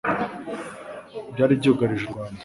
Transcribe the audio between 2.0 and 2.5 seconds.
u Rwanda